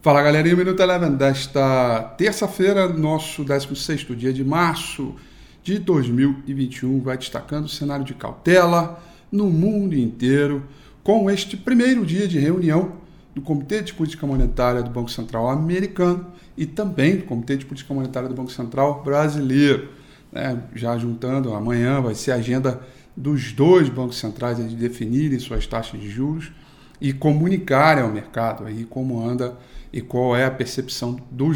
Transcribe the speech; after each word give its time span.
Fala 0.00 0.22
galerinha, 0.22 0.54
Minuto 0.54 0.80
Eleven 0.80 1.16
desta 1.16 2.14
terça-feira, 2.16 2.86
nosso 2.86 3.44
16º 3.44 4.14
dia 4.14 4.32
de 4.32 4.44
março 4.44 5.16
de 5.60 5.76
2021, 5.80 7.00
vai 7.00 7.18
destacando 7.18 7.64
o 7.64 7.68
cenário 7.68 8.04
de 8.04 8.14
cautela 8.14 9.02
no 9.32 9.50
mundo 9.50 9.96
inteiro, 9.96 10.62
com 11.02 11.28
este 11.28 11.56
primeiro 11.56 12.06
dia 12.06 12.28
de 12.28 12.38
reunião 12.38 12.92
do 13.34 13.40
Comitê 13.42 13.82
de 13.82 13.92
Política 13.92 14.24
Monetária 14.24 14.84
do 14.84 14.90
Banco 14.90 15.10
Central 15.10 15.50
americano 15.50 16.28
e 16.56 16.64
também 16.64 17.16
do 17.16 17.24
Comitê 17.24 17.56
de 17.56 17.66
Política 17.66 17.92
Monetária 17.92 18.28
do 18.28 18.36
Banco 18.36 18.52
Central 18.52 19.02
brasileiro. 19.02 19.88
Né? 20.30 20.62
Já 20.76 20.96
juntando, 20.96 21.52
amanhã 21.52 22.00
vai 22.00 22.14
ser 22.14 22.30
a 22.30 22.36
agenda 22.36 22.80
dos 23.16 23.50
dois 23.50 23.88
bancos 23.88 24.18
centrais 24.18 24.58
de 24.58 24.76
definirem 24.76 25.40
suas 25.40 25.66
taxas 25.66 26.00
de 26.00 26.08
juros 26.08 26.52
e 27.00 27.12
comunicarem 27.12 28.02
ao 28.02 28.10
mercado 28.10 28.64
aí 28.64 28.84
como 28.84 29.24
anda 29.24 29.56
e 29.92 30.00
qual 30.00 30.36
é 30.36 30.44
a 30.44 30.50
percepção 30.50 31.16
do, 31.30 31.50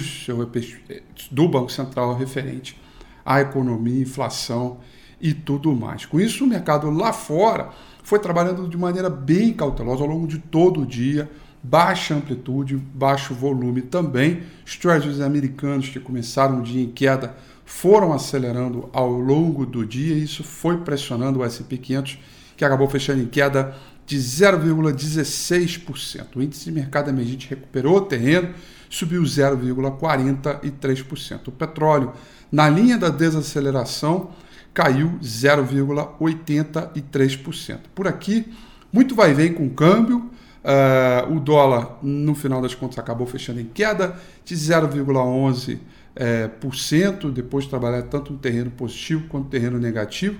do 1.30 1.48
Banco 1.48 1.70
Central 1.70 2.14
referente 2.14 2.80
à 3.24 3.40
economia, 3.40 4.02
inflação 4.02 4.78
e 5.20 5.32
tudo 5.32 5.74
mais. 5.74 6.06
Com 6.06 6.20
isso, 6.20 6.44
o 6.44 6.46
mercado 6.46 6.90
lá 6.90 7.12
fora 7.12 7.70
foi 8.02 8.18
trabalhando 8.18 8.68
de 8.68 8.76
maneira 8.76 9.08
bem 9.08 9.52
cautelosa 9.52 10.02
ao 10.02 10.08
longo 10.08 10.26
de 10.26 10.38
todo 10.38 10.80
o 10.80 10.86
dia, 10.86 11.30
baixa 11.62 12.14
amplitude, 12.14 12.76
baixo 12.76 13.32
volume 13.32 13.82
também. 13.82 14.42
Os 14.66 14.76
treasuries 14.76 15.20
americanos 15.20 15.88
que 15.88 16.00
começaram 16.00 16.58
o 16.58 16.62
dia 16.62 16.82
em 16.82 16.90
queda 16.90 17.36
foram 17.64 18.12
acelerando 18.12 18.88
ao 18.92 19.10
longo 19.10 19.64
do 19.64 19.86
dia 19.86 20.14
e 20.14 20.24
isso 20.24 20.42
foi 20.42 20.78
pressionando 20.78 21.38
o 21.38 21.44
S&P 21.44 21.78
500 21.78 22.18
que 22.56 22.64
acabou 22.64 22.88
fechando 22.88 23.22
em 23.22 23.26
queda 23.26 23.74
de 24.06 24.18
0,16%. 24.18 26.36
O 26.36 26.42
índice 26.42 26.66
de 26.66 26.72
mercado 26.72 27.10
emergente 27.10 27.48
recuperou 27.48 27.96
o 27.96 28.02
terreno, 28.02 28.54
subiu 28.88 29.22
0,43%. 29.22 31.48
O 31.48 31.52
petróleo, 31.52 32.12
na 32.50 32.68
linha 32.68 32.98
da 32.98 33.08
desaceleração, 33.08 34.32
caiu 34.74 35.18
0,83%. 35.22 37.78
Por 37.94 38.08
aqui, 38.08 38.52
muito 38.92 39.14
vai 39.14 39.32
vem 39.32 39.52
com 39.52 39.64
o 39.66 39.70
câmbio. 39.70 40.28
Uh, 40.62 41.34
o 41.34 41.40
dólar, 41.40 41.98
no 42.02 42.36
final 42.36 42.62
das 42.62 42.72
contas, 42.74 42.98
acabou 42.98 43.26
fechando 43.26 43.60
em 43.60 43.64
queda 43.64 44.16
de 44.44 44.54
0,11%, 44.54 45.78
é, 46.14 46.46
por 46.46 46.76
cento, 46.76 47.30
depois 47.30 47.64
de 47.64 47.70
trabalhar 47.70 48.02
tanto 48.02 48.34
no 48.34 48.38
terreno 48.38 48.70
positivo 48.70 49.26
quanto 49.28 49.44
no 49.44 49.50
terreno 49.50 49.78
negativo. 49.78 50.38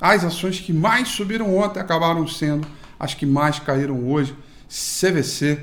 as 0.00 0.24
ações 0.24 0.58
que 0.60 0.72
mais 0.72 1.08
subiram 1.08 1.54
ontem 1.54 1.80
acabaram 1.80 2.26
sendo 2.26 2.66
as 2.98 3.12
que 3.12 3.26
mais 3.26 3.58
caíram 3.58 4.08
hoje. 4.08 4.34
CVC, 4.68 5.62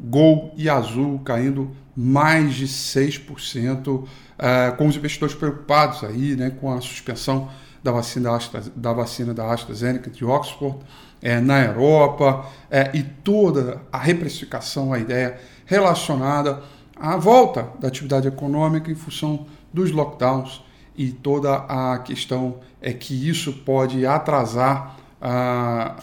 Gol 0.00 0.54
e 0.56 0.70
Azul 0.70 1.18
caindo 1.20 1.76
mais 1.94 2.54
de 2.54 2.66
6%, 2.66 3.88
uh, 3.88 4.08
eh, 4.38 4.70
com 4.78 4.86
os 4.86 4.96
investidores 4.96 5.34
preocupados 5.34 6.02
aí, 6.04 6.36
né, 6.36 6.50
com 6.50 6.72
a 6.72 6.80
suspensão 6.80 7.50
da 7.82 7.90
vacina, 7.90 8.34
Astra, 8.34 8.62
da 8.74 8.92
vacina 8.92 9.34
da 9.34 9.52
AstraZeneca 9.52 10.10
de 10.10 10.24
Oxford 10.24 10.78
é, 11.20 11.40
na 11.40 11.64
Europa 11.64 12.46
é, 12.70 12.90
e 12.94 13.02
toda 13.02 13.82
a 13.92 13.98
reprecificação, 13.98 14.92
a 14.92 14.98
ideia 14.98 15.38
relacionada 15.66 16.62
à 17.00 17.16
volta 17.16 17.68
da 17.80 17.88
atividade 17.88 18.28
econômica 18.28 18.90
em 18.90 18.94
função 18.94 19.46
dos 19.72 19.90
lockdowns 19.90 20.62
e 20.96 21.10
toda 21.10 21.54
a 21.54 21.98
questão 21.98 22.56
é 22.80 22.92
que 22.92 23.28
isso 23.28 23.52
pode 23.52 24.04
atrasar 24.04 24.96
ah, 25.20 25.96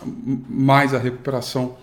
mais 0.50 0.94
a 0.94 0.98
recuperação 0.98 1.76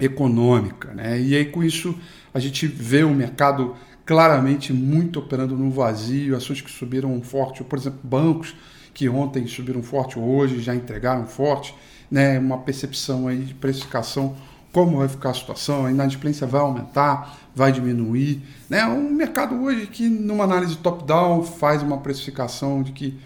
econômica. 0.00 0.92
Né? 0.94 1.20
E 1.20 1.34
aí 1.36 1.44
com 1.46 1.62
isso 1.62 1.94
a 2.32 2.38
gente 2.38 2.66
vê 2.66 3.04
o 3.04 3.10
mercado 3.10 3.74
claramente 4.06 4.72
muito 4.72 5.18
operando 5.18 5.54
no 5.54 5.70
vazio, 5.70 6.34
ações 6.34 6.62
que 6.62 6.70
subiram 6.70 7.20
forte, 7.20 7.62
por 7.62 7.78
exemplo, 7.78 8.00
bancos 8.02 8.54
que 8.94 9.08
ontem 9.08 9.46
subiram 9.46 9.82
forte, 9.82 10.18
hoje 10.18 10.60
já 10.60 10.74
entregaram 10.74 11.26
forte, 11.26 11.74
né, 12.10 12.38
uma 12.38 12.58
percepção 12.58 13.28
aí 13.28 13.38
de 13.38 13.54
precificação, 13.54 14.34
como 14.72 14.98
vai 14.98 15.08
ficar 15.08 15.30
a 15.30 15.34
situação, 15.34 15.86
a 15.86 15.90
inadimplência 15.90 16.46
vai 16.46 16.60
aumentar, 16.60 17.38
vai 17.54 17.72
diminuir. 17.72 18.42
Né? 18.68 18.84
Um 18.86 19.10
mercado 19.10 19.54
hoje 19.62 19.86
que, 19.86 20.08
numa 20.08 20.44
análise 20.44 20.76
top-down, 20.76 21.42
faz 21.42 21.82
uma 21.82 21.98
precificação 21.98 22.82
de 22.82 22.92
que 22.92 23.18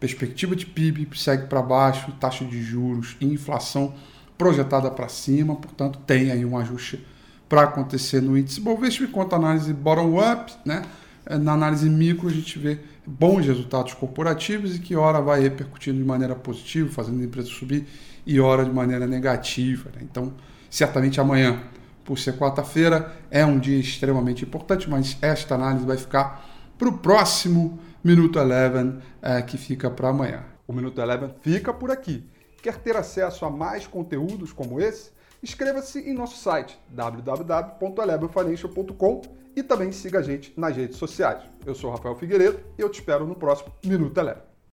perspectiva 0.00 0.54
de 0.54 0.66
PIB 0.66 1.08
segue 1.14 1.46
para 1.46 1.62
baixo, 1.62 2.12
taxa 2.20 2.44
de 2.44 2.62
juros 2.62 3.16
e 3.20 3.26
inflação 3.26 3.94
projetada 4.36 4.90
para 4.90 5.08
cima, 5.08 5.56
portanto, 5.56 5.98
tem 6.06 6.30
aí 6.30 6.44
um 6.44 6.58
ajuste 6.58 7.04
para 7.48 7.62
acontecer 7.62 8.20
no 8.20 8.36
índice 8.36 8.60
Bovespa, 8.60 9.04
enquanto 9.04 9.32
a 9.32 9.36
análise 9.36 9.72
bottom-up, 9.72 10.52
né? 10.64 10.82
na 11.28 11.52
análise 11.52 11.88
micro, 11.88 12.28
a 12.28 12.32
gente 12.32 12.58
vê 12.58 12.78
bons 13.06 13.46
resultados 13.46 13.94
corporativos 13.94 14.76
e 14.76 14.78
que 14.78 14.94
hora 14.94 15.20
vai 15.20 15.40
repercutindo 15.40 15.98
de 15.98 16.04
maneira 16.04 16.34
positiva, 16.34 16.90
fazendo 16.90 17.20
a 17.20 17.24
empresa 17.24 17.48
subir, 17.48 17.86
e 18.26 18.40
hora 18.40 18.64
de 18.64 18.72
maneira 18.72 19.06
negativa. 19.06 19.90
Né? 19.94 20.02
Então, 20.02 20.32
certamente 20.70 21.20
amanhã, 21.20 21.62
por 22.04 22.18
ser 22.18 22.38
quarta-feira, 22.38 23.12
é 23.30 23.44
um 23.44 23.58
dia 23.58 23.78
extremamente 23.78 24.44
importante, 24.44 24.88
mas 24.88 25.18
esta 25.20 25.54
análise 25.54 25.84
vai 25.84 25.96
ficar 25.96 26.48
para 26.78 26.88
o 26.88 26.98
próximo 26.98 27.78
Minuto 28.02 28.38
Eleven, 28.38 28.98
é, 29.20 29.42
que 29.42 29.58
fica 29.58 29.90
para 29.90 30.10
amanhã. 30.10 30.44
O 30.66 30.72
Minuto 30.72 31.00
Eleven 31.00 31.34
fica 31.40 31.74
por 31.74 31.90
aqui. 31.90 32.24
Quer 32.62 32.76
ter 32.76 32.96
acesso 32.96 33.44
a 33.44 33.50
mais 33.50 33.86
conteúdos 33.86 34.52
como 34.52 34.80
esse? 34.80 35.10
Inscreva-se 35.42 35.98
em 36.00 36.14
nosso 36.14 36.36
site 36.36 36.78
www.elevenfinancial.com 36.88 39.22
e 39.54 39.62
também 39.62 39.92
siga 39.92 40.20
a 40.20 40.22
gente 40.22 40.54
nas 40.56 40.74
redes 40.76 40.96
sociais. 40.96 41.42
Eu 41.64 41.74
sou 41.74 41.90
Rafael 41.90 42.14
Figueiredo 42.14 42.60
e 42.78 42.82
eu 42.82 42.88
te 42.88 43.00
espero 43.00 43.26
no 43.26 43.34
próximo 43.34 43.72
Minuto 43.84 44.18
Eleven. 44.18 44.55